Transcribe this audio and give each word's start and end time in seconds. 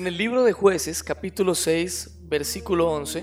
En 0.00 0.06
el 0.06 0.16
libro 0.16 0.44
de 0.44 0.52
jueces, 0.54 1.02
capítulo 1.02 1.54
6, 1.54 2.20
versículo 2.22 2.90
11, 2.90 3.22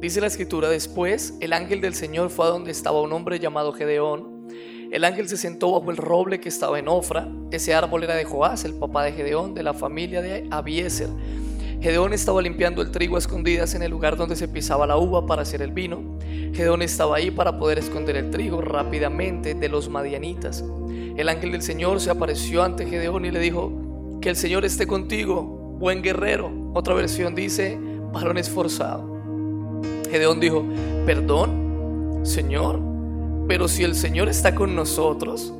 dice 0.00 0.20
la 0.20 0.28
escritura, 0.28 0.68
después 0.68 1.34
el 1.40 1.52
ángel 1.52 1.80
del 1.80 1.96
Señor 1.96 2.30
fue 2.30 2.46
a 2.46 2.50
donde 2.50 2.70
estaba 2.70 3.00
un 3.00 3.12
hombre 3.12 3.40
llamado 3.40 3.72
Gedeón. 3.72 4.46
El 4.92 5.02
ángel 5.02 5.28
se 5.28 5.36
sentó 5.36 5.72
bajo 5.72 5.90
el 5.90 5.96
roble 5.96 6.38
que 6.38 6.48
estaba 6.48 6.78
en 6.78 6.86
Ofra. 6.86 7.28
Ese 7.50 7.74
árbol 7.74 8.04
era 8.04 8.14
de 8.14 8.24
Joás, 8.24 8.64
el 8.64 8.74
papá 8.74 9.02
de 9.02 9.14
Gedeón, 9.14 9.52
de 9.54 9.64
la 9.64 9.74
familia 9.74 10.22
de 10.22 10.46
Abieser. 10.52 11.08
Gedeón 11.80 12.12
estaba 12.12 12.40
limpiando 12.40 12.82
el 12.82 12.92
trigo 12.92 13.16
a 13.16 13.18
escondidas 13.18 13.74
en 13.74 13.82
el 13.82 13.90
lugar 13.90 14.16
donde 14.16 14.36
se 14.36 14.46
pisaba 14.46 14.86
la 14.86 14.98
uva 14.98 15.26
para 15.26 15.42
hacer 15.42 15.60
el 15.60 15.72
vino. 15.72 16.20
Gedeón 16.52 16.82
estaba 16.82 17.16
ahí 17.16 17.32
para 17.32 17.58
poder 17.58 17.80
esconder 17.80 18.14
el 18.14 18.30
trigo 18.30 18.60
rápidamente 18.60 19.54
de 19.56 19.68
los 19.68 19.88
madianitas. 19.88 20.62
El 21.16 21.28
ángel 21.28 21.50
del 21.50 21.62
Señor 21.62 22.00
se 22.00 22.10
apareció 22.10 22.62
ante 22.62 22.86
Gedeón 22.86 23.24
y 23.24 23.32
le 23.32 23.40
dijo, 23.40 23.86
que 24.26 24.30
el 24.30 24.36
Señor 24.36 24.64
esté 24.64 24.86
contigo, 24.88 25.55
buen 25.78 26.02
guerrero. 26.02 26.50
Otra 26.74 26.94
versión 26.94 27.34
dice, 27.34 27.78
varón 28.12 28.38
esforzado. 28.38 29.16
Gedeón 30.10 30.40
dijo, 30.40 30.64
perdón, 31.04 32.20
Señor, 32.22 32.80
pero 33.48 33.68
si 33.68 33.84
el 33.84 33.94
Señor 33.94 34.28
está 34.28 34.54
con 34.54 34.74
nosotros, 34.74 35.52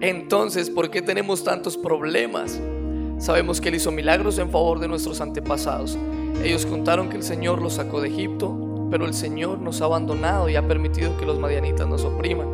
entonces, 0.00 0.68
¿por 0.68 0.90
qué 0.90 1.00
tenemos 1.00 1.44
tantos 1.44 1.76
problemas? 1.76 2.60
Sabemos 3.18 3.60
que 3.60 3.68
Él 3.68 3.76
hizo 3.76 3.92
milagros 3.92 4.38
en 4.38 4.50
favor 4.50 4.80
de 4.80 4.88
nuestros 4.88 5.20
antepasados. 5.20 5.96
Ellos 6.42 6.66
contaron 6.66 7.08
que 7.08 7.16
el 7.16 7.22
Señor 7.22 7.62
los 7.62 7.74
sacó 7.74 8.00
de 8.00 8.08
Egipto, 8.08 8.88
pero 8.90 9.06
el 9.06 9.14
Señor 9.14 9.60
nos 9.60 9.80
ha 9.80 9.84
abandonado 9.84 10.48
y 10.48 10.56
ha 10.56 10.66
permitido 10.66 11.16
que 11.16 11.24
los 11.24 11.38
madianitas 11.38 11.86
nos 11.86 12.04
opriman. 12.04 12.48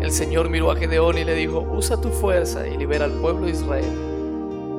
El 0.00 0.12
Señor 0.12 0.48
miró 0.48 0.70
a 0.70 0.76
Gedeón 0.76 1.18
y 1.18 1.24
le 1.24 1.34
dijo, 1.34 1.60
usa 1.60 2.00
tu 2.00 2.08
fuerza 2.08 2.66
y 2.66 2.78
libera 2.78 3.04
al 3.04 3.12
pueblo 3.12 3.44
de 3.44 3.52
Israel 3.52 4.09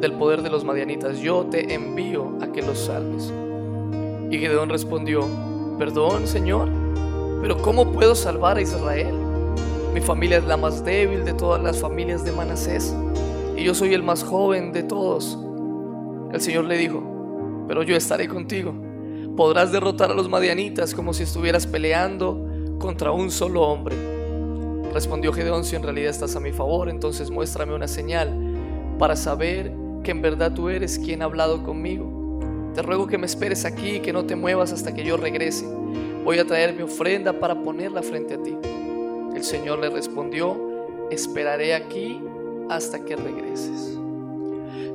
del 0.02 0.14
poder 0.14 0.42
de 0.42 0.50
los 0.50 0.66
madianitas. 0.66 1.20
Yo 1.20 1.46
te 1.46 1.74
envío 1.74 2.38
a 2.42 2.52
que 2.52 2.62
los 2.62 2.80
salves. 2.80 3.32
Y 4.30 4.38
Gedeón 4.40 4.70
respondió, 4.70 5.28
perdón, 5.78 6.28
Señor, 6.28 6.70
pero 7.42 7.62
¿cómo 7.62 7.92
puedo 7.92 8.16
salvar 8.16 8.58
a 8.58 8.62
Israel? 8.62 9.16
Mi 9.94 10.02
familia 10.02 10.38
es 10.38 10.46
la 10.46 10.58
más 10.58 10.84
débil 10.84 11.24
de 11.24 11.34
todas 11.34 11.62
las 11.62 11.80
familias 11.80 12.24
de 12.24 12.32
Manasés 12.32 12.96
y 13.62 13.64
yo 13.64 13.76
soy 13.76 13.94
el 13.94 14.02
más 14.02 14.24
joven 14.24 14.72
de 14.72 14.82
todos. 14.82 15.38
El 16.32 16.42
Señor 16.42 16.66
le 16.66 16.78
dijo, 16.78 17.04
pero 17.68 17.84
yo 17.84 17.96
estaré 17.96 18.28
contigo. 18.28 18.74
Podrás 19.38 19.72
derrotar 19.72 20.10
a 20.10 20.16
los 20.16 20.30
madianitas 20.30 20.96
como 20.96 21.14
si 21.14 21.24
estuvieras 21.24 21.68
peleando 21.68 22.48
contra 22.80 23.12
un 23.12 23.30
solo 23.30 23.62
hombre. 23.62 23.96
Respondió 24.94 25.32
Gedeón, 25.32 25.64
si 25.64 25.76
en 25.76 25.84
realidad 25.84 26.10
estás 26.10 26.36
a 26.36 26.40
mi 26.40 26.52
favor, 26.52 26.90
entonces 26.90 27.30
muéstrame 27.30 27.76
una 27.76 27.88
señal 27.88 28.34
para 28.98 29.16
saber 29.16 29.72
que 30.04 30.12
en 30.12 30.22
verdad 30.22 30.54
tú 30.54 30.70
eres 30.70 31.00
quien 31.00 31.22
ha 31.22 31.26
hablado 31.26 31.64
conmigo. 31.64 32.40
Te 32.74 32.82
ruego 32.82 33.08
que 33.08 33.18
me 33.18 33.26
esperes 33.26 33.66
aquí 33.66 33.96
y 33.96 34.00
que 34.00 34.14
no 34.14 34.26
te 34.26 34.36
muevas 34.36 34.72
hasta 34.72 34.94
que 34.94 35.04
yo 35.04 35.18
regrese. 35.18 35.66
Voy 36.24 36.40
a 36.40 36.46
traer 36.46 36.74
mi 36.74 36.84
ofrenda 36.84 37.34
para 37.34 37.62
ponerla 37.62 38.02
frente 38.02 38.36
a 38.36 38.42
ti. 38.42 38.56
El 39.36 39.44
Señor 39.44 39.80
le 39.80 39.90
respondió, 39.90 40.56
esperaré 41.10 41.74
aquí 41.74 42.22
hasta 42.70 43.04
que 43.04 43.16
regreses. 43.16 43.98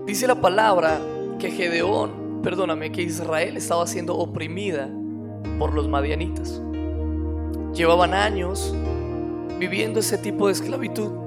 Dice 0.07 0.27
la 0.27 0.41
palabra 0.41 1.01
que 1.39 1.51
Gedeón, 1.51 2.41
perdóname, 2.43 2.93
que 2.93 3.03
Israel 3.03 3.57
estaba 3.57 3.87
siendo 3.87 4.17
oprimida 4.17 4.89
por 5.59 5.75
los 5.75 5.89
madianitas. 5.89 6.63
Llevaban 7.75 8.15
años 8.15 8.75
viviendo 9.59 10.01
ese 10.01 10.17
tipo 10.17 10.47
de 10.47 10.53
esclavitud. 10.53 11.26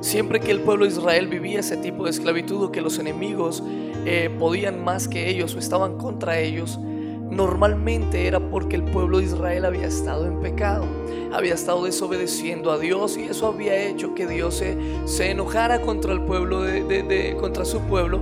Siempre 0.00 0.40
que 0.40 0.50
el 0.50 0.60
pueblo 0.60 0.86
de 0.86 0.92
Israel 0.92 1.28
vivía 1.28 1.60
ese 1.60 1.76
tipo 1.76 2.04
de 2.04 2.10
esclavitud 2.10 2.64
o 2.64 2.72
que 2.72 2.80
los 2.80 2.98
enemigos 2.98 3.62
eh, 4.06 4.34
podían 4.38 4.82
más 4.82 5.08
que 5.08 5.28
ellos 5.28 5.54
o 5.54 5.58
estaban 5.58 5.98
contra 5.98 6.38
ellos, 6.38 6.78
normalmente 6.78 8.26
era 8.26 8.40
porque 8.40 8.76
el 8.76 8.84
pueblo 8.84 9.18
de 9.18 9.24
Israel 9.24 9.66
había 9.66 9.86
estado 9.86 10.26
en 10.26 10.40
pecado, 10.40 10.86
había 11.32 11.52
estado 11.52 11.84
desobedeciendo 11.84 12.72
a 12.72 12.78
Dios 12.78 13.18
y 13.18 13.24
eso 13.24 13.46
había 13.46 13.76
hecho 13.76 14.14
que 14.14 14.26
Dios 14.26 14.62
se, 15.04 15.30
enojara 15.30 15.82
contra 15.82 16.12
el 16.12 16.22
pueblo, 16.22 16.62
de, 16.62 17.36
contra 17.38 17.66
su 17.66 17.80
pueblo 17.80 18.20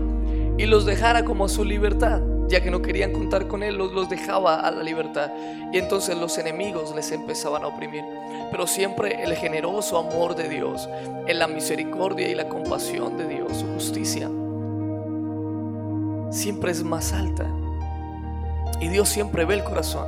y 0.59 0.67
los 0.67 0.85
dejara 0.85 1.25
como 1.25 1.45
a 1.45 1.49
su 1.49 1.65
libertad. 1.65 2.21
Ya 2.49 2.63
que 2.63 2.71
no 2.71 2.81
querían 2.81 3.13
contar 3.13 3.47
con 3.47 3.63
él, 3.63 3.77
los, 3.77 3.93
los 3.93 4.09
dejaba 4.09 4.61
a 4.61 4.71
la 4.71 4.83
libertad. 4.83 5.31
Y 5.73 5.79
entonces 5.79 6.17
los 6.17 6.39
enemigos 6.39 6.95
les 6.95 7.13
empezaban 7.13 7.63
a 7.63 7.67
oprimir. 7.67 8.05
Pero 8.51 8.67
siempre 8.67 9.23
el 9.23 9.35
generoso 9.37 9.99
amor 9.99 10.35
de 10.35 10.49
Dios, 10.49 10.89
en 11.27 11.39
la 11.39 11.47
misericordia 11.47 12.29
y 12.29 12.35
la 12.35 12.49
compasión 12.49 13.19
de 13.19 13.29
Dios, 13.29 13.59
su 13.59 13.67
justicia, 13.67 14.31
siempre 16.31 16.71
es 16.71 16.83
más 16.83 17.13
alta 17.13 17.47
y 18.81 18.89
Dios 18.89 19.09
siempre 19.09 19.45
ve 19.45 19.55
el 19.55 19.65
corazón. 19.65 20.07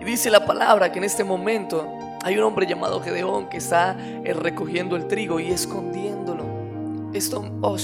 Y 0.00 0.04
dice 0.04 0.30
la 0.30 0.46
palabra 0.46 0.92
que 0.92 0.98
en 0.98 1.04
este 1.04 1.24
momento 1.24 1.86
hay 2.22 2.36
un 2.36 2.44
hombre 2.44 2.66
llamado 2.66 3.00
Gedeón 3.00 3.48
que 3.48 3.58
está 3.58 3.96
eh, 3.98 4.32
recogiendo 4.34 4.96
el 4.96 5.06
trigo 5.06 5.40
y 5.40 5.50
escondiéndolo. 5.50 6.44
Esto, 7.12 7.44
oh, 7.60 7.76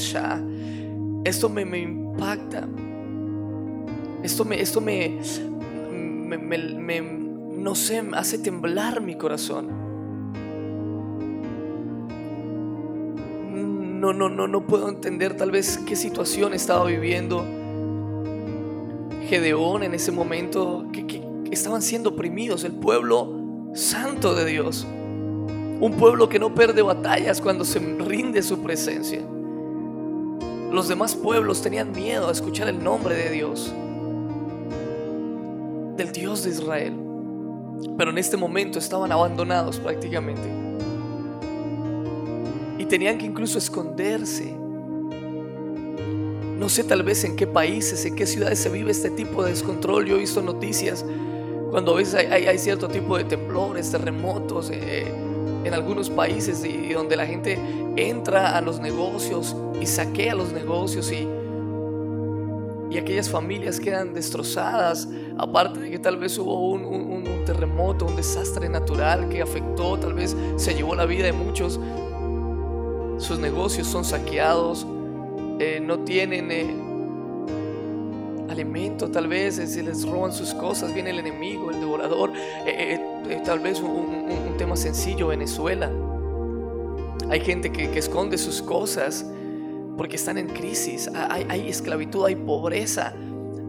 esto 1.24 1.48
me, 1.48 1.64
me, 1.64 1.78
impacta. 1.78 2.66
Esto 4.22 4.44
me, 4.44 4.60
esto 4.60 4.80
me, 4.80 5.18
me, 5.90 6.38
me, 6.38 7.00
no 7.00 7.74
sé, 7.74 8.02
hace 8.14 8.38
temblar 8.38 9.00
mi 9.00 9.16
corazón. 9.16 9.68
No, 14.00 14.12
no, 14.12 14.28
no, 14.28 14.46
no 14.46 14.66
puedo 14.66 14.88
entender 14.88 15.36
tal 15.36 15.50
vez 15.50 15.78
qué 15.78 15.96
situación 15.96 16.54
estaba 16.54 16.84
viviendo 16.84 17.44
Gedeón 19.28 19.82
en 19.82 19.92
ese 19.92 20.10
momento 20.10 20.86
que, 20.92 21.26
estaban 21.50 21.82
siendo 21.82 22.10
oprimidos, 22.10 22.64
el 22.64 22.72
pueblo 22.72 23.70
santo 23.74 24.34
de 24.34 24.44
Dios. 24.44 24.86
Un 25.80 25.94
pueblo 25.98 26.28
que 26.28 26.38
no 26.38 26.54
pierde 26.54 26.82
batallas 26.82 27.40
cuando 27.40 27.64
se 27.64 27.78
rinde 27.78 28.42
su 28.42 28.60
presencia. 28.60 29.22
Los 30.70 30.88
demás 30.88 31.14
pueblos 31.14 31.62
tenían 31.62 31.92
miedo 31.92 32.28
a 32.28 32.32
escuchar 32.32 32.68
el 32.68 32.82
nombre 32.82 33.14
de 33.16 33.30
Dios, 33.30 33.72
del 35.98 36.12
Dios 36.12 36.44
de 36.44 36.50
Israel. 36.50 36.94
Pero 37.98 38.10
en 38.10 38.16
este 38.16 38.38
momento 38.38 38.78
estaban 38.78 39.12
abandonados 39.12 39.78
prácticamente. 39.78 40.48
Y 42.78 42.86
tenían 42.86 43.18
que 43.18 43.26
incluso 43.26 43.58
esconderse 43.58 44.56
no 46.58 46.68
sé 46.68 46.82
tal 46.82 47.04
vez 47.04 47.22
en 47.22 47.36
qué 47.36 47.46
países, 47.46 48.04
en 48.04 48.16
qué 48.16 48.26
ciudades 48.26 48.58
se 48.58 48.68
vive 48.68 48.90
este 48.90 49.10
tipo 49.10 49.44
de 49.44 49.52
descontrol. 49.52 50.06
Yo 50.06 50.16
he 50.16 50.18
visto 50.18 50.42
noticias 50.42 51.04
cuando 51.70 51.92
a 51.92 51.96
veces 51.98 52.26
hay, 52.30 52.58
cierto 52.58 52.88
tipo 52.88 53.16
de 53.16 53.24
temblores, 53.24 53.92
terremotos 53.92 54.70
eh, 54.72 55.06
en 55.64 55.72
algunos 55.72 56.10
países 56.10 56.64
y, 56.64 56.92
donde 56.92 57.16
la 57.16 57.26
gente 57.26 57.58
entra 57.96 58.56
a 58.56 58.60
los 58.60 58.80
negocios 58.80 59.54
y 59.80 59.86
saquea 59.86 60.34
los 60.34 60.52
negocios 60.52 61.12
y, 61.12 61.28
y 62.90 62.98
aquellas 62.98 63.28
familias 63.28 63.80
quedan 63.80 64.14
destrozadas. 64.14 65.08
Aparte 65.36 65.80
de 65.80 65.90
que 65.90 65.98
tal 65.98 66.16
vez 66.16 66.38
hubo 66.38 66.70
un, 66.70 67.44
terremoto, 67.44 68.04
un 68.04 68.16
desastre 68.16 68.68
natural 68.68 69.28
que 69.28 69.40
afectó, 69.40 69.98
tal 69.98 70.14
vez 70.14 70.36
se 70.56 70.74
llevó 70.74 70.94
la 70.94 71.06
vida 71.06 71.24
de 71.24 71.32
muchos. 71.32 71.80
Sus 73.18 73.38
negocios 73.38 73.86
son 73.86 74.04
saqueados 74.04 74.86
eh, 75.60 75.80
no 75.80 75.98
tienen 76.04 76.52
eh, 76.52 76.72
alimento, 78.48 79.10
tal 79.10 79.26
vez 79.26 79.56
se 79.56 79.82
les 79.82 80.06
roban 80.06 80.32
sus 80.32 80.54
cosas, 80.54 80.94
viene 80.94 81.10
el 81.10 81.18
enemigo, 81.18 81.72
el 81.72 81.80
devorador, 81.80 82.32
eh, 82.64 83.42
tal 83.44 83.58
vez 83.58 83.80
un, 83.80 84.54
tema 84.56 84.76
sencillo, 84.76 85.28
Venezuela. 85.28 85.90
Hay 87.28 87.40
gente 87.40 87.72
que, 87.72 87.98
esconde 87.98 88.38
sus 88.38 88.62
cosas 88.62 89.26
porque 89.98 90.14
están 90.16 90.38
en 90.38 90.46
crisis, 90.46 91.10
hay, 91.12 91.44
hay 91.48 91.68
esclavitud, 91.68 92.24
hay 92.24 92.36
pobreza. 92.36 93.12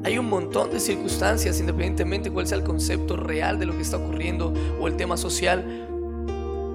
Hay 0.03 0.17
un 0.17 0.29
montón 0.29 0.69
de 0.71 0.79
circunstancias, 0.79 1.59
independientemente 1.59 2.31
cuál 2.31 2.47
sea 2.47 2.59
el 2.59 2.63
concepto 2.63 3.17
real 3.17 3.59
de 3.59 3.65
lo 3.65 3.75
que 3.75 3.81
está 3.81 3.97
ocurriendo 3.97 4.53
o 4.79 4.87
el 4.87 4.95
tema 4.95 5.17
social, 5.17 5.65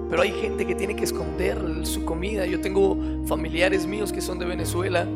pero 0.09 0.21
hay 0.21 0.31
gente 0.33 0.67
que 0.67 0.75
tiene 0.75 0.95
que 0.95 1.05
esconder 1.05 1.57
su 1.83 2.05
comida. 2.05 2.45
Yo 2.45 2.61
tengo 2.61 2.97
familiares 3.25 3.87
míos 3.87 4.11
que 4.13 4.21
son 4.21 4.37
de 4.37 4.45
Venezuela 4.45 5.07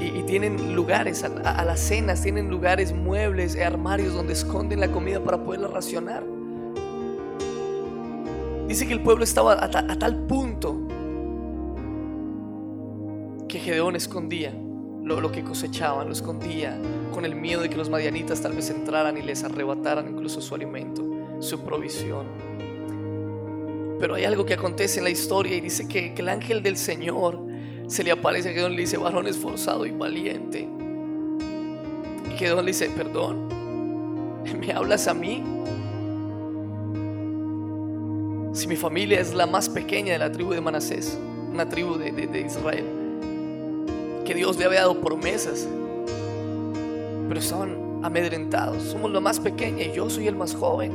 y, 0.00 0.22
tienen 0.22 0.74
lugares 0.74 1.24
a, 1.24 1.64
las 1.64 1.80
cenas, 1.80 2.22
tienen 2.22 2.48
lugares, 2.48 2.94
muebles, 2.94 3.58
armarios 3.60 4.14
donde 4.14 4.32
esconden 4.32 4.80
la 4.80 4.88
comida 4.88 5.22
para 5.22 5.42
poderla 5.44 5.68
racionar. 5.68 6.24
Dice 8.66 8.86
que 8.86 8.94
el 8.94 9.02
pueblo 9.02 9.24
estaba 9.24 9.54
a, 9.54 9.64
a 9.64 9.98
tal 9.98 10.16
punto 10.26 10.51
Gedeón 13.62 13.94
escondía 13.94 14.52
lo, 15.04 15.30
que 15.30 15.44
cosechaban, 15.44 16.06
lo 16.06 16.12
escondía 16.12 16.76
con 17.12 17.24
el 17.24 17.36
miedo 17.36 17.62
de 17.62 17.70
que 17.70 17.76
los 17.76 17.88
madianitas 17.88 18.40
tal 18.42 18.54
vez 18.54 18.70
entraran 18.70 19.16
y 19.16 19.22
les 19.22 19.44
arrebataran 19.44 20.08
incluso 20.08 20.40
su 20.40 20.54
alimento, 20.54 21.04
su 21.38 21.60
provisión. 21.60 22.26
Pero 24.00 24.16
hay 24.16 24.24
algo 24.24 24.44
que 24.44 24.54
acontece 24.54 24.98
en 24.98 25.04
la 25.04 25.10
historia 25.10 25.56
y 25.56 25.60
dice 25.60 25.86
que, 25.86 26.12
el 26.16 26.28
ángel 26.28 26.60
del 26.62 26.76
Señor 26.76 27.40
se 27.86 28.02
le 28.02 28.10
aparece 28.10 28.50
a 28.50 28.52
Gedeón 28.52 28.72
y 28.72 28.76
le 28.76 28.82
dice, 28.82 28.96
varón 28.96 29.28
esforzado 29.28 29.86
y 29.86 29.92
valiente. 29.92 30.68
Y 32.28 32.36
Gedeón 32.36 32.64
le 32.64 32.72
dice, 32.72 32.90
perdón, 32.90 33.48
¿me 34.58 34.72
hablas 34.72 35.06
a 35.06 35.14
mí? 35.14 35.44
Si 38.54 38.66
mi 38.66 38.76
familia 38.76 39.20
es 39.20 39.34
la 39.34 39.46
más 39.46 39.68
pequeña 39.68 40.14
de 40.14 40.18
la 40.18 40.32
tribu 40.32 40.50
de 40.50 40.60
Manasés, 40.60 41.16
una 41.52 41.68
tribu 41.68 41.96
de 41.96 42.44
Israel, 42.44 43.01
Dios 44.34 44.58
le 44.58 44.64
había 44.64 44.80
dado 44.80 45.00
promesas, 45.00 45.68
pero 47.28 47.40
estaban 47.40 48.00
amedrentados. 48.02 48.82
Somos 48.82 49.10
la 49.12 49.20
más 49.20 49.40
pequeña 49.40 49.84
y 49.84 49.92
yo 49.92 50.10
soy 50.10 50.28
el 50.28 50.36
más 50.36 50.54
joven. 50.54 50.92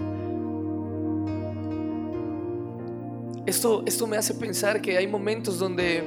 Esto, 3.46 3.84
esto 3.86 4.08
me 4.08 4.18
hace 4.18 4.34
pensar 4.34 4.82
que 4.82 4.98
hay 4.98 5.08
momentos 5.08 5.58
donde 5.58 6.04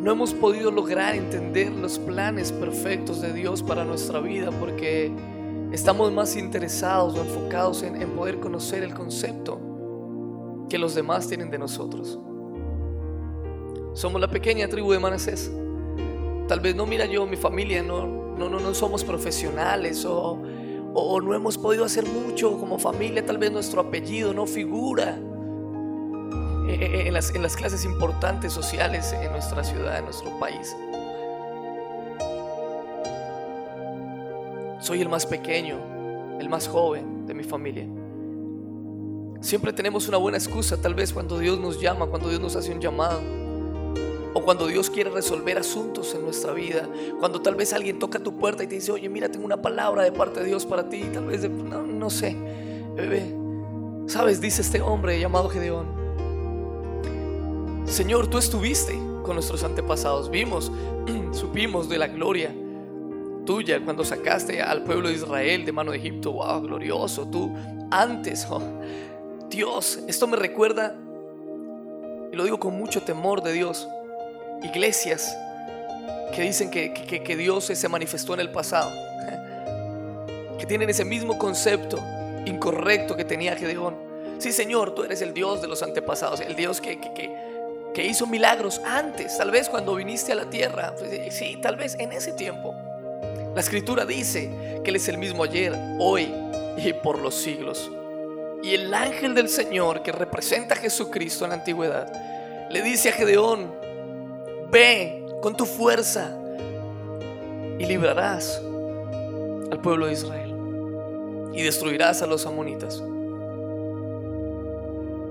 no 0.00 0.12
hemos 0.12 0.32
podido 0.32 0.70
lograr 0.70 1.16
entender 1.16 1.72
los 1.72 1.98
planes 1.98 2.52
perfectos 2.52 3.20
de 3.20 3.32
Dios 3.32 3.62
para 3.62 3.84
nuestra 3.84 4.20
vida 4.20 4.50
porque 4.52 5.10
estamos 5.72 6.12
más 6.12 6.36
interesados 6.36 7.16
o 7.16 7.22
enfocados 7.22 7.82
en, 7.82 8.00
en 8.00 8.10
poder 8.10 8.38
conocer 8.38 8.84
el 8.84 8.94
concepto 8.94 9.60
que 10.68 10.78
los 10.78 10.94
demás 10.94 11.26
tienen 11.26 11.50
de 11.50 11.58
nosotros. 11.58 12.18
Somos 13.94 14.20
la 14.20 14.28
pequeña 14.28 14.66
tribu 14.66 14.90
de 14.92 14.98
Manasés. 14.98 15.52
Tal 16.48 16.58
vez 16.58 16.74
no, 16.74 16.84
mira 16.84 17.06
yo, 17.06 17.26
mi 17.26 17.36
familia, 17.36 17.80
no, 17.82 18.06
no, 18.06 18.48
no, 18.48 18.58
no 18.58 18.74
somos 18.74 19.04
profesionales 19.04 20.04
o, 20.04 20.42
o 20.92 21.20
no 21.20 21.32
hemos 21.32 21.56
podido 21.56 21.84
hacer 21.84 22.04
mucho 22.04 22.58
como 22.58 22.78
familia, 22.78 23.24
tal 23.24 23.38
vez 23.38 23.52
nuestro 23.52 23.80
apellido 23.80 24.34
no 24.34 24.46
figura 24.46 25.16
en 26.68 27.12
las, 27.12 27.34
en 27.34 27.42
las 27.42 27.56
clases 27.56 27.84
importantes 27.84 28.52
sociales 28.52 29.12
en 29.12 29.30
nuestra 29.30 29.62
ciudad, 29.62 29.98
en 29.98 30.04
nuestro 30.04 30.38
país. 30.40 30.76
Soy 34.80 35.00
el 35.00 35.08
más 35.08 35.24
pequeño, 35.24 35.78
el 36.40 36.48
más 36.48 36.66
joven 36.66 37.26
de 37.26 37.34
mi 37.34 37.44
familia. 37.44 37.86
Siempre 39.40 39.72
tenemos 39.72 40.08
una 40.08 40.16
buena 40.16 40.36
excusa, 40.36 40.80
tal 40.82 40.94
vez 40.94 41.12
cuando 41.12 41.38
Dios 41.38 41.60
nos 41.60 41.80
llama, 41.80 42.06
cuando 42.06 42.28
Dios 42.28 42.40
nos 42.40 42.56
hace 42.56 42.72
un 42.72 42.80
llamado 42.80 43.43
o 44.34 44.42
cuando 44.42 44.66
Dios 44.66 44.90
quiere 44.90 45.10
resolver 45.10 45.56
asuntos 45.58 46.12
en 46.14 46.22
nuestra 46.22 46.52
vida, 46.52 46.88
cuando 47.20 47.40
tal 47.40 47.54
vez 47.54 47.72
alguien 47.72 48.00
toca 48.00 48.18
tu 48.18 48.36
puerta 48.36 48.64
y 48.64 48.66
te 48.66 48.74
dice, 48.74 48.90
oye, 48.90 49.08
mira, 49.08 49.30
tengo 49.30 49.46
una 49.46 49.62
palabra 49.62 50.02
de 50.02 50.10
parte 50.12 50.40
de 50.40 50.46
Dios 50.46 50.66
para 50.66 50.88
ti, 50.88 51.04
tal 51.12 51.26
vez, 51.26 51.48
no, 51.48 51.82
no 51.82 52.10
sé, 52.10 52.36
bebé, 52.96 53.32
sabes, 54.06 54.40
dice 54.40 54.60
este 54.62 54.80
hombre 54.82 55.18
llamado 55.20 55.48
Gedeón, 55.48 55.86
Señor, 57.86 58.26
tú 58.26 58.38
estuviste 58.38 58.98
con 59.22 59.34
nuestros 59.34 59.62
antepasados, 59.62 60.28
vimos, 60.28 60.72
supimos 61.32 61.88
de 61.88 61.98
la 61.98 62.08
gloria 62.08 62.52
tuya 63.46 63.84
cuando 63.84 64.04
sacaste 64.04 64.62
al 64.62 64.82
pueblo 64.84 65.08
de 65.08 65.14
Israel 65.14 65.64
de 65.64 65.72
mano 65.72 65.92
de 65.92 65.98
Egipto, 65.98 66.32
wow, 66.32 66.60
glorioso, 66.60 67.28
tú 67.28 67.54
antes, 67.90 68.46
oh, 68.50 68.62
Dios, 69.48 70.00
esto 70.08 70.26
me 70.26 70.36
recuerda, 70.36 70.98
y 72.32 72.36
lo 72.36 72.42
digo 72.42 72.58
con 72.58 72.76
mucho 72.76 73.02
temor 73.02 73.42
de 73.42 73.52
Dios, 73.52 73.86
iglesias 74.64 75.36
que 76.34 76.42
dicen 76.42 76.70
que, 76.70 76.92
que, 76.92 77.36
Dios 77.36 77.66
se 77.66 77.88
manifestó 77.88 78.34
en 78.34 78.40
el 78.40 78.50
pasado, 78.50 78.90
que 80.58 80.66
tienen 80.66 80.90
ese 80.90 81.04
mismo 81.04 81.38
concepto 81.38 81.98
incorrecto 82.44 83.16
que 83.16 83.24
tenía 83.24 83.54
Gedeón. 83.56 83.96
Sí, 84.38 84.50
Señor, 84.52 84.94
tú 84.94 85.04
eres 85.04 85.22
el 85.22 85.32
Dios 85.32 85.62
de 85.62 85.68
los 85.68 85.82
antepasados, 85.82 86.40
el 86.40 86.56
Dios 86.56 86.80
que, 86.80 86.98
que 87.94 88.04
hizo 88.04 88.26
milagros 88.26 88.80
antes, 88.84 89.38
tal 89.38 89.50
vez 89.50 89.68
cuando 89.68 89.94
viniste 89.94 90.32
a 90.32 90.34
la 90.34 90.50
tierra. 90.50 90.94
Pues, 90.98 91.34
sí, 91.34 91.58
tal 91.62 91.76
vez 91.76 91.96
en 91.98 92.12
ese 92.12 92.32
tiempo. 92.32 92.74
La 93.54 93.60
escritura 93.60 94.04
dice 94.04 94.50
que 94.82 94.90
Él 94.90 94.96
es 94.96 95.08
el 95.08 95.16
mismo 95.16 95.44
ayer, 95.44 95.72
hoy 96.00 96.28
y 96.76 96.92
por 96.92 97.20
los 97.20 97.36
siglos. 97.36 97.90
Y 98.62 98.74
el 98.74 98.92
ángel 98.92 99.34
del 99.34 99.48
Señor 99.48 100.02
que 100.02 100.10
representa 100.10 100.74
a 100.74 100.78
Jesucristo 100.78 101.44
en 101.44 101.50
la 101.50 101.56
antigüedad 101.56 102.12
le 102.70 102.82
dice 102.82 103.10
a 103.10 103.12
Gedeón, 103.12 103.72
Ve 104.74 105.24
con 105.40 105.56
tu 105.56 105.66
fuerza 105.66 106.36
y 107.78 107.86
librarás 107.86 108.60
al 109.70 109.80
pueblo 109.80 110.06
de 110.06 110.14
Israel 110.14 110.52
y 111.54 111.62
destruirás 111.62 112.22
a 112.22 112.26
los 112.26 112.44
amonitas, 112.44 113.00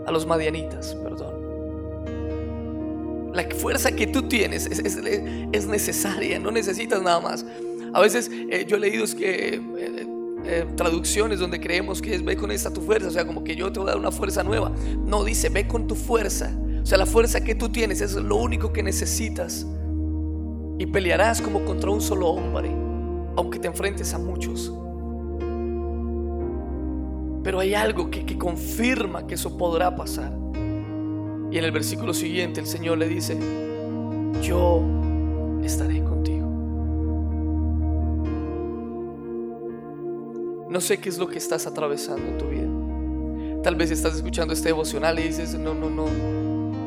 a 0.08 0.12
los 0.14 0.26
madianitas, 0.26 0.96
perdón. 0.96 1.34
La 3.34 3.44
fuerza 3.50 3.92
que 3.92 4.08
tú 4.08 4.30
tienes 4.30 4.66
es, 4.66 5.68
necesaria, 5.68 6.40
no 6.40 6.50
necesitas 6.50 7.02
nada 7.02 7.20
más. 7.20 7.46
A 7.92 8.00
veces 8.00 8.32
eh, 8.50 8.66
yo 8.66 8.78
he 8.78 8.80
leído 8.80 9.06
que, 9.08 9.56
eh, 9.56 10.08
eh, 10.46 10.66
traducciones 10.78 11.40
donde 11.40 11.60
creemos 11.60 12.02
que 12.02 12.16
es 12.16 12.24
ve 12.24 12.38
con 12.38 12.50
esta 12.50 12.72
tu 12.72 12.80
fuerza, 12.80 13.10
o 13.10 13.12
sea, 13.12 13.28
como 13.28 13.44
que 13.44 13.58
yo 13.58 13.74
te 13.74 13.80
voy 13.80 13.90
a 13.90 13.92
dar 13.92 14.00
una 14.00 14.12
fuerza 14.12 14.42
nueva. 14.42 14.72
No, 15.00 15.26
dice 15.26 15.50
ve 15.50 15.68
con 15.68 15.86
tu 15.86 15.96
fuerza 15.96 16.50
o 16.84 16.86
sea, 16.86 16.98
la 16.98 17.06
fuerza 17.06 17.42
que 17.42 17.56
tú 17.56 17.70
tienes 17.70 18.02
es 18.02 18.14
lo 18.14 18.36
único 18.36 18.74
que 18.74 18.84
necesitas. 18.84 19.66
Y 20.78 20.86
pelearás 20.86 21.42
como 21.42 21.64
contra 21.64 21.90
un 21.90 22.02
solo 22.02 22.28
hombre, 22.28 22.70
aunque 23.38 23.58
te 23.58 23.70
enfrentes 23.70 24.14
a 24.14 24.20
muchos. 24.20 24.74
Pero 27.42 27.62
hay 27.62 27.74
algo 27.74 28.12
que, 28.12 28.26
que 28.26 28.38
confirma 28.38 29.26
que 29.26 29.36
eso 29.36 29.58
podrá 29.58 29.96
pasar. 29.96 30.38
Y 31.52 31.58
en 31.58 31.64
el 31.64 31.72
versículo 31.72 32.14
siguiente 32.14 32.60
el 32.60 32.68
Señor 32.68 32.98
le 32.98 33.08
dice, 33.08 33.38
yo 34.42 34.82
estaré 35.64 36.04
contigo. 36.04 36.48
No 40.70 40.82
sé 40.82 40.98
qué 40.98 41.08
es 41.08 41.18
lo 41.18 41.30
que 41.30 41.38
estás 41.38 41.66
atravesando 41.66 42.28
en 42.28 42.38
tu 42.38 42.46
vida. 42.50 43.62
Tal 43.64 43.76
vez 43.76 43.90
estás 43.90 44.16
escuchando 44.16 44.54
este 44.54 44.70
devocional 44.70 45.18
y 45.20 45.24
dices, 45.24 45.58
no, 45.58 45.74
no, 45.74 45.90
no, 45.90 46.08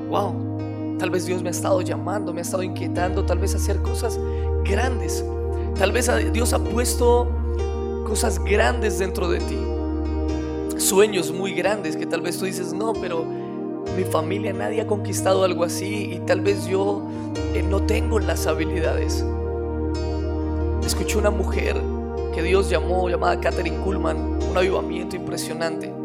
wow, 0.09 0.97
tal 0.99 1.11
vez 1.11 1.27
Dios 1.27 1.43
me 1.43 1.49
ha 1.49 1.53
estado 1.53 1.81
llamando, 1.81 2.33
me 2.33 2.41
ha 2.41 2.43
estado 2.43 2.63
inquietando, 2.63 3.25
tal 3.25 3.39
vez 3.39 3.55
hacer 3.55 3.81
cosas 3.83 4.19
grandes. 4.65 5.25
Tal 5.79 5.93
vez 5.93 6.11
Dios 6.33 6.53
ha 6.53 6.59
puesto 6.59 7.29
cosas 8.07 8.43
grandes 8.43 8.99
dentro 8.99 9.29
de 9.29 9.41
ti. 9.41 9.59
Sueños 10.79 11.33
muy 11.33 11.53
grandes 11.53 11.97
que 11.97 12.07
tal 12.07 12.23
vez 12.23 12.39
tú 12.39 12.47
dices, 12.47 12.73
no, 12.73 12.93
pero 12.95 13.25
mi 13.97 14.05
familia 14.05 14.53
nadie 14.53 14.81
ha 14.81 14.87
conquistado 14.87 15.45
algo 15.45 15.65
así 15.65 16.13
y 16.13 16.19
tal 16.21 16.41
vez 16.41 16.67
yo 16.67 17.03
eh, 17.55 17.63
no 17.63 17.83
tengo 17.83 18.19
las 18.19 18.47
habilidades. 18.47 19.25
Escuché 20.85 21.19
una 21.19 21.31
mujer 21.31 21.77
que 22.35 22.43
Dios 22.43 22.71
llamó, 22.71 23.09
llamada 23.09 23.41
Catherine 23.41 23.79
Kuhlman, 23.79 24.39
un 24.49 24.57
avivamiento 24.57 25.17
impresionante. 25.17 25.96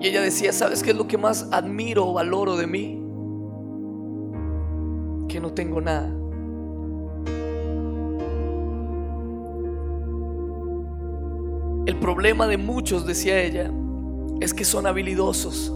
Y 0.00 0.08
ella 0.08 0.20
decía, 0.20 0.52
¿sabes 0.52 0.82
qué 0.82 0.90
es 0.90 0.96
lo 0.96 1.08
que 1.08 1.16
más 1.16 1.48
admiro 1.52 2.06
o 2.06 2.12
valoro 2.14 2.56
de 2.56 2.66
mí? 2.66 3.02
Que 5.28 5.40
no 5.40 5.52
tengo 5.52 5.80
nada. 5.80 6.12
El 11.86 11.96
problema 12.00 12.48
de 12.48 12.56
muchos, 12.56 13.06
decía 13.06 13.40
ella, 13.40 13.70
es 14.40 14.52
que 14.52 14.64
son 14.64 14.86
habilidosos. 14.86 15.72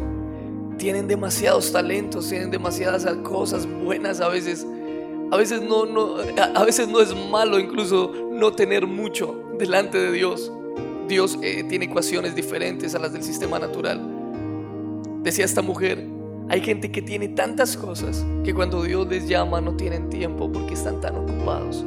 Tienen 0.77 1.07
demasiados 1.07 1.73
talentos, 1.73 2.29
tienen 2.29 2.51
demasiadas 2.51 3.07
cosas 3.23 3.67
buenas 3.67 4.21
a 4.21 4.29
veces. 4.29 4.67
A 5.31 5.37
veces 5.37 5.63
no, 5.63 5.85
a 6.55 6.65
veces 6.65 6.89
no 6.89 7.01
es 7.01 7.15
malo 7.31 7.61
incluso 7.61 8.13
no 8.33 8.53
tener 8.53 8.87
mucho 8.87 9.45
delante 9.57 9.99
de 9.99 10.11
Dios. 10.11 10.53
Dios 11.07 11.39
eh, 11.43 11.65
tiene 11.69 11.85
ecuaciones 11.85 12.35
diferentes 12.35 12.95
a 12.95 12.99
las 12.99 13.13
del 13.13 13.23
sistema 13.23 13.59
natural. 13.59 14.10
Decía 15.23 15.45
esta 15.45 15.61
mujer, 15.61 16.07
hay 16.49 16.63
gente 16.63 16.91
que 16.91 17.03
tiene 17.03 17.29
tantas 17.29 17.77
cosas 17.77 18.25
que 18.43 18.55
cuando 18.55 18.83
Dios 18.83 19.07
les 19.07 19.29
llama 19.29 19.61
no 19.61 19.77
tienen 19.77 20.09
tiempo 20.09 20.51
porque 20.51 20.75
están 20.75 21.01
tan 21.01 21.15
ocupados. 21.17 21.85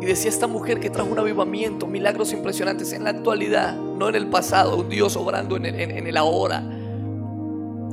Y 0.00 0.06
decía 0.06 0.30
esta 0.30 0.46
mujer 0.46 0.78
que 0.78 0.90
trajo 0.90 1.10
un 1.10 1.18
avivamiento, 1.18 1.86
milagros 1.86 2.32
impresionantes 2.32 2.92
en 2.92 3.04
la 3.04 3.10
actualidad, 3.10 3.76
no 3.76 4.08
en 4.08 4.14
el 4.14 4.28
pasado, 4.28 4.76
un 4.76 4.88
Dios 4.88 5.16
obrando 5.16 5.56
en 5.56 5.66
el, 5.66 5.74
en 5.78 6.06
el 6.06 6.16
ahora. 6.16 6.62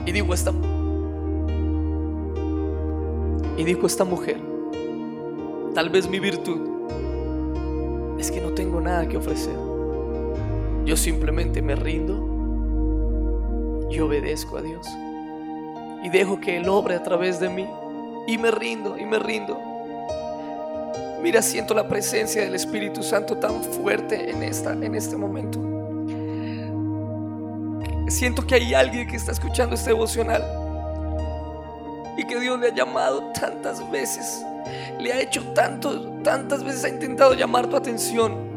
Y 0.05 0.11
dijo 0.11 0.33
esta 0.33 0.53
y 3.57 3.63
dijo 3.63 3.85
esta 3.85 4.05
mujer, 4.05 4.37
tal 5.75 5.89
vez 5.89 6.09
mi 6.09 6.19
virtud 6.19 6.61
es 8.19 8.31
que 8.31 8.39
no 8.39 8.51
tengo 8.53 8.79
nada 8.79 9.07
que 9.07 9.17
ofrecer. 9.17 9.55
Yo 10.85 10.95
simplemente 10.95 11.61
me 11.61 11.75
rindo 11.75 12.30
y 13.91 13.99
obedezco 13.99 14.57
a 14.57 14.61
Dios. 14.61 14.87
Y 16.03 16.09
dejo 16.09 16.39
que 16.39 16.57
Él 16.57 16.69
obre 16.69 16.95
a 16.95 17.03
través 17.03 17.39
de 17.39 17.49
mí. 17.49 17.67
Y 18.27 18.37
me 18.37 18.51
rindo, 18.51 18.97
y 18.97 19.05
me 19.05 19.19
rindo. 19.19 19.59
Mira, 21.21 21.41
siento 21.41 21.73
la 21.73 21.87
presencia 21.87 22.41
del 22.41 22.55
Espíritu 22.55 23.03
Santo 23.03 23.37
tan 23.37 23.63
fuerte 23.63 24.31
en, 24.31 24.41
esta, 24.41 24.71
en 24.71 24.95
este 24.95 25.15
momento. 25.15 25.59
Siento 28.07 28.45
que 28.45 28.55
hay 28.55 28.73
alguien 28.73 29.07
que 29.07 29.17
está 29.17 29.31
escuchando 29.31 29.75
este 29.75 29.91
devocional 29.91 30.43
y 32.17 32.25
que 32.25 32.39
Dios 32.39 32.59
le 32.59 32.67
ha 32.67 32.73
llamado 32.73 33.31
tantas 33.39 33.89
veces. 33.91 34.43
Le 34.99 35.13
ha 35.13 35.21
hecho 35.21 35.43
tanto, 35.53 36.09
tantas 36.23 36.63
veces 36.63 36.83
ha 36.85 36.89
intentado 36.89 37.33
llamar 37.33 37.67
tu 37.67 37.75
atención. 37.75 38.49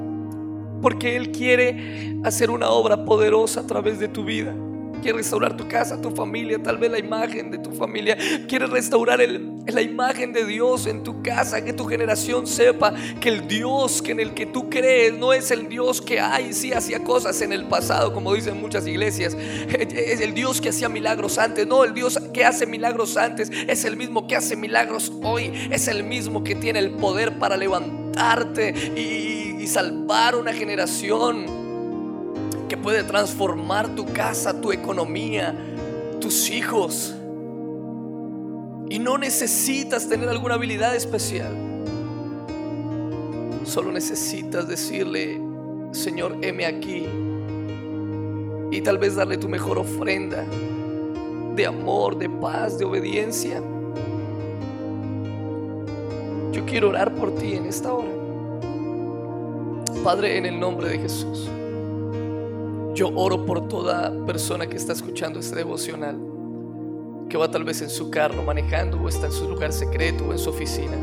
Porque 0.81 1.17
Él 1.17 1.33
quiere 1.33 2.19
hacer 2.25 2.51
una 2.51 2.71
obra 2.71 3.05
poderosa 3.05 3.61
a 3.61 3.67
través 3.67 3.99
de 3.99 4.09
tu 4.09 4.25
vida. 4.25 4.55
Quiere 5.05 5.19
restaurar 5.19 5.55
tu 5.55 5.69
casa, 5.69 6.01
tu 6.01 6.13
familia, 6.13 6.63
tal 6.63 6.79
vez 6.79 6.91
la 6.91 6.99
imagen 6.99 7.51
de 7.51 7.59
tu 7.59 7.73
familia. 7.73 8.17
Quiere 8.49 8.67
restaurar 8.67 9.21
la 9.21 9.83
imagen 9.83 10.33
de 10.33 10.47
Dios 10.47 10.87
en 10.87 11.03
tu 11.03 11.23
casa. 11.23 11.63
Que 11.63 11.75
tu 11.75 11.85
generación 11.85 12.47
sepa 12.47 12.95
que 13.21 13.29
el 13.29 13.47
Dios 13.47 14.01
que 14.01 14.13
en 14.13 14.21
el 14.21 14.33
que 14.33 14.47
tú 14.47 14.71
crees 14.71 15.13
no 15.13 15.35
es 15.35 15.51
el 15.51 15.69
Dios 15.69 16.01
que 16.01 16.21
hay, 16.21 16.55
sí 16.55 16.73
hacía 16.73 17.05
cosas 17.05 17.43
en 17.43 17.53
el 17.53 17.69
pasado, 17.69 18.15
como 18.15 18.33
dicen 18.33 18.59
muchas 18.59 18.87
iglesias. 18.87 19.37
Es 19.69 20.23
el 20.23 20.33
Dios 20.33 20.63
que 20.63 20.71
hacía 20.71 20.89
milagros 20.89 21.37
antes. 21.37 21.67
No, 21.67 21.85
el 21.85 21.93
Dios 21.93 22.19
que 22.33 22.47
hace 22.47 22.65
milagros 22.65 23.19
antes 23.19 23.51
es 23.51 23.85
el 23.85 23.99
mismo 23.99 24.27
que 24.27 24.37
hace 24.37 24.57
milagros 24.57 25.13
hoy. 25.23 25.53
Es 25.71 25.87
el 25.87 26.03
mismo 26.03 26.43
que 26.43 26.55
tiene 26.55 26.79
el 26.79 26.93
poder 26.93 27.39
para 27.39 27.59
levantarte 27.59 28.71
y, 28.97 29.35
salvar 29.65 30.37
una 30.37 30.53
generación 30.53 31.47
puede 32.85 33.03
transformar 33.03 33.95
tu 33.95 34.05
casa, 34.05 34.61
tu 34.61 34.71
economía, 34.71 35.57
tus 36.21 36.51
hijos. 36.51 37.15
Y 38.91 38.99
no 38.99 39.17
necesitas 39.17 40.07
tener 40.07 40.29
alguna 40.29 40.57
habilidad 40.57 40.95
especial. 40.95 41.57
Solo 43.65 43.91
necesitas 43.91 44.69
decirle, 44.69 45.41
Señor, 45.93 46.37
heme 46.43 46.67
aquí. 46.67 47.07
Y 48.71 48.83
tal 48.83 48.99
vez 48.99 49.17
darle 49.17 49.39
tu 49.39 49.49
mejor 49.49 49.79
ofrenda 49.79 50.45
de 51.57 51.67
amor, 51.67 52.19
de 52.19 52.29
paz, 52.29 52.77
de 52.77 52.85
obediencia. 52.85 53.63
Yo 56.53 56.67
quiero 56.67 56.91
orar 56.91 57.15
por 57.15 57.35
ti 57.35 57.55
en 57.55 57.65
esta 57.65 57.95
hora. 57.95 58.13
Padre, 60.05 60.37
en 60.37 60.45
el 60.45 60.61
nombre 60.61 60.91
de 60.91 60.99
Jesús. 60.99 61.49
Yo 62.95 63.11
oro 63.17 63.45
por 63.45 63.67
toda 63.67 64.13
persona 64.25 64.69
que 64.69 64.77
está 64.77 64.93
escuchando 64.93 65.41
este 65.41 65.57
devocional, 65.57 66.17
que 67.29 67.37
va 67.37 67.51
tal 67.51 67.65
vez 67.65 67.83
en 67.83 67.91
su 67.91 68.09
carro 68.09 68.45
manejando 68.45 69.01
o 69.01 69.09
está 69.09 69.27
en 69.27 69.33
su 69.33 69.49
lugar 69.49 69.73
secreto 69.73 70.27
o 70.27 70.33
en 70.33 70.39
su 70.39 70.51
oficina, 70.51 70.97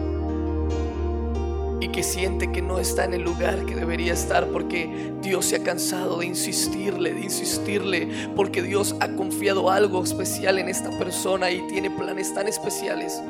y 1.81 1.89
que 1.89 2.01
siente 2.01 2.49
que 2.49 2.61
no 2.61 2.79
está 2.79 3.03
en 3.03 3.15
el 3.15 3.23
lugar 3.23 3.65
que 3.65 3.75
debería 3.75 4.13
estar 4.13 4.47
porque 4.47 5.11
Dios 5.21 5.43
se 5.47 5.57
ha 5.57 5.63
cansado 5.63 6.19
de 6.19 6.27
insistirle, 6.27 7.13
de 7.13 7.21
insistirle, 7.23 8.07
porque 8.37 8.61
Dios 8.61 8.95
ha 9.01 9.09
confiado 9.17 9.69
algo 9.69 10.01
especial 10.01 10.59
en 10.59 10.69
esta 10.69 10.97
persona 10.97 11.51
y 11.51 11.67
tiene 11.67 11.89
planes 11.89 12.33
tan 12.33 12.47
especiales 12.47 13.21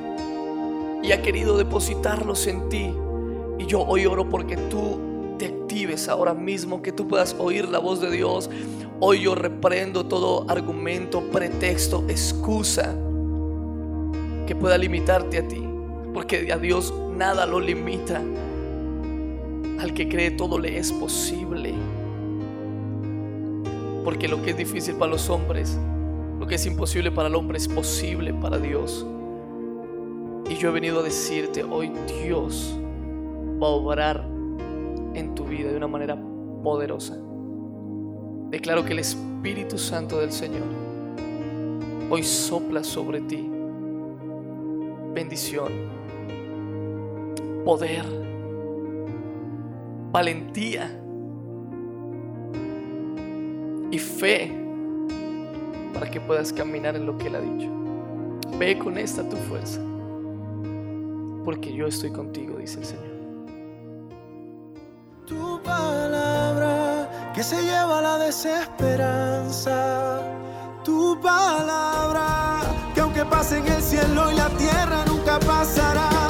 y 1.01 1.11
ha 1.13 1.21
querido 1.23 1.57
depositarlos 1.57 2.45
en 2.45 2.69
ti. 2.69 2.93
Y 3.57 3.65
yo 3.65 3.81
hoy 3.81 4.05
oro 4.05 4.29
porque 4.29 4.55
tú 4.55 5.10
ahora 6.09 6.33
mismo, 6.33 6.81
que 6.81 6.91
tú 6.91 7.07
puedas 7.07 7.35
oír 7.39 7.67
la 7.69 7.79
voz 7.79 8.01
de 8.01 8.11
Dios. 8.11 8.49
Hoy 8.99 9.21
yo 9.21 9.35
reprendo 9.35 10.05
todo 10.05 10.45
argumento, 10.49 11.21
pretexto, 11.31 12.03
excusa 12.07 12.93
que 14.45 14.55
pueda 14.55 14.77
limitarte 14.77 15.37
a 15.37 15.47
ti, 15.47 15.63
porque 16.13 16.51
a 16.51 16.57
Dios 16.57 16.93
nada 17.15 17.45
lo 17.45 17.59
limita. 17.59 18.21
Al 19.79 19.93
que 19.93 20.09
cree 20.09 20.31
todo 20.31 20.59
le 20.59 20.77
es 20.77 20.91
posible. 20.91 21.73
Porque 24.03 24.27
lo 24.27 24.41
que 24.41 24.51
es 24.51 24.57
difícil 24.57 24.95
para 24.95 25.11
los 25.11 25.29
hombres, 25.29 25.77
lo 26.39 26.47
que 26.47 26.55
es 26.55 26.65
imposible 26.65 27.11
para 27.11 27.29
el 27.29 27.35
hombre 27.35 27.57
es 27.57 27.67
posible 27.67 28.33
para 28.33 28.57
Dios. 28.57 29.05
Y 30.49 30.55
yo 30.55 30.69
he 30.69 30.71
venido 30.71 30.99
a 30.99 31.03
decirte, 31.03 31.63
hoy 31.63 31.91
Dios 32.23 32.75
va 33.61 33.67
a 33.67 33.71
obrar 33.71 34.30
vida 35.51 35.69
de 35.69 35.77
una 35.77 35.87
manera 35.87 36.17
poderosa. 36.63 37.17
Declaro 38.49 38.83
que 38.85 38.93
el 38.93 38.99
Espíritu 38.99 39.77
Santo 39.77 40.19
del 40.19 40.31
Señor 40.31 40.63
hoy 42.09 42.23
sopla 42.23 42.83
sobre 42.83 43.21
ti 43.21 43.49
bendición, 45.13 45.71
poder, 47.65 48.05
valentía 50.11 50.89
y 53.91 53.99
fe 53.99 54.57
para 55.93 56.09
que 56.09 56.21
puedas 56.21 56.53
caminar 56.53 56.95
en 56.95 57.05
lo 57.05 57.17
que 57.17 57.27
Él 57.27 57.35
ha 57.35 57.41
dicho. 57.41 57.69
Ve 58.57 58.77
con 58.77 58.97
esta 58.97 59.27
tu 59.27 59.35
fuerza, 59.35 59.81
porque 61.43 61.73
yo 61.73 61.87
estoy 61.87 62.11
contigo, 62.11 62.57
dice 62.57 62.79
el 62.79 62.85
Señor. 62.85 63.10
Que 67.33 67.43
se 67.43 67.63
lleva 67.63 68.01
la 68.01 68.17
desesperanza. 68.17 70.21
Tu 70.83 71.19
palabra, 71.21 72.61
que 72.93 73.01
aunque 73.01 73.25
pase 73.25 73.57
en 73.57 73.67
el 73.67 73.81
cielo 73.81 74.31
y 74.31 74.35
la 74.35 74.49
tierra, 74.49 75.05
nunca 75.05 75.39
pasará. 75.39 76.20